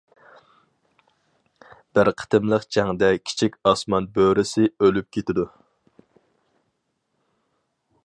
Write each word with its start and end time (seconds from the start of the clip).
بىر 1.99 2.09
قېتىملىق 2.21 2.65
جەڭدە 2.77 3.11
كىچىك 3.29 3.59
ئاسمان 3.73 4.09
بۆرىسى 4.19 4.67
ئۆلۈپ 4.81 5.13
كېتىدۇ. 5.19 5.49